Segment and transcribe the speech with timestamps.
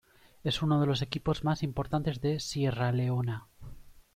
[0.43, 3.45] Es uno de los equipos más importantes de Sierra Leona.